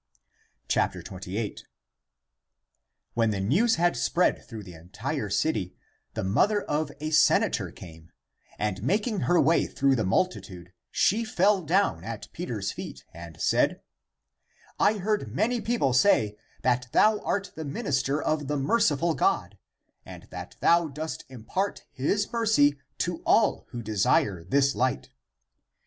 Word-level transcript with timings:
28. 0.67 1.61
When 3.13 3.29
the 3.29 3.39
news 3.39 3.75
had 3.75 3.95
spread 3.95 4.43
through 4.43 4.63
the 4.63 4.73
en 4.73 4.89
tire 4.89 5.29
city, 5.29 5.75
the 6.15 6.23
mother 6.23 6.63
of 6.63 6.91
a 6.99 7.11
senator 7.11 7.69
came, 7.69 8.11
and 8.57 8.81
making 8.81 9.19
her 9.19 9.39
way 9.39 9.67
through 9.67 9.95
the 9.95 10.03
multitude 10.03 10.73
she 10.89 11.23
fell 11.23 11.61
down 11.61 12.03
at 12.03 12.31
Peter's 12.33 12.71
feet 12.71 13.05
and 13.13 13.39
said," 13.39 13.79
I 14.89 14.93
heard 14.97 15.35
many 15.35 15.61
people 15.61 15.93
say 15.93 16.35
that 16.63 16.87
thou 16.93 17.19
art 17.19 17.51
the 17.53 17.63
minister 17.63 18.19
of 18.19 18.47
the 18.47 18.57
merciful 18.57 19.13
God 19.13 19.55
and 20.03 20.23
that 20.31 20.55
thou 20.61 20.87
dost 20.87 21.25
impart 21.29 21.85
his 21.91 22.33
mercy 22.33 22.79
to 22.97 23.21
all 23.23 23.67
who 23.69 23.83
desire 23.83 24.43
this 24.43 24.73
light. 24.73 25.11